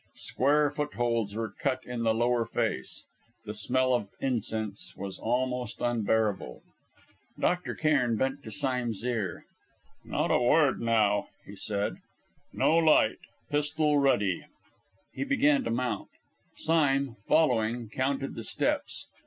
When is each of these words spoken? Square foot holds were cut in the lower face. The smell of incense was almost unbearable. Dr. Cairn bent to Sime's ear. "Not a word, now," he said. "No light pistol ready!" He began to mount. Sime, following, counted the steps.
Square 0.15 0.71
foot 0.71 0.95
holds 0.95 1.35
were 1.35 1.51
cut 1.51 1.85
in 1.85 2.01
the 2.01 2.11
lower 2.15 2.43
face. 2.43 3.05
The 3.45 3.53
smell 3.53 3.93
of 3.93 4.09
incense 4.19 4.95
was 4.97 5.19
almost 5.19 5.79
unbearable. 5.79 6.63
Dr. 7.39 7.75
Cairn 7.75 8.15
bent 8.17 8.41
to 8.41 8.49
Sime's 8.49 9.03
ear. 9.03 9.45
"Not 10.03 10.31
a 10.31 10.39
word, 10.41 10.81
now," 10.81 11.27
he 11.45 11.55
said. 11.55 11.97
"No 12.51 12.77
light 12.77 13.19
pistol 13.51 13.99
ready!" 13.99 14.45
He 15.13 15.23
began 15.23 15.63
to 15.65 15.69
mount. 15.69 16.09
Sime, 16.55 17.17
following, 17.27 17.87
counted 17.87 18.33
the 18.33 18.43
steps. 18.43 19.05